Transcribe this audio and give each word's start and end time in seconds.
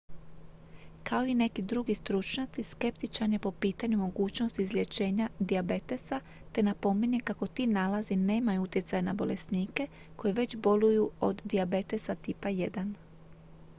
kao 1.03 1.25
i 1.27 1.33
neki 1.35 1.61
drugi 1.61 1.95
stručnjaci 1.95 2.63
skeptičan 2.63 3.33
je 3.33 3.39
po 3.39 3.51
pitanju 3.51 3.97
mogućnosti 3.97 4.61
izlječenja 4.61 5.29
dijabetesa 5.39 6.19
te 6.53 6.63
napominje 6.63 7.19
kako 7.19 7.47
ti 7.47 7.67
nalazi 7.67 8.15
nemaju 8.15 8.61
utjecaj 8.61 9.01
na 9.01 9.13
bolesnike 9.13 9.87
koji 10.15 10.33
već 10.33 10.55
boluju 10.55 11.11
od 11.19 11.41
dijabetesa 11.45 12.15
tipa 12.15 12.49
1 12.49 12.93